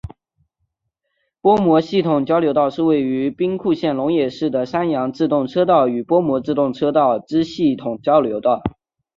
[1.41, 8.63] 播磨系统交流道是位于兵库县龙野市的山阳自动车道与播磨自动车道之系统交流道。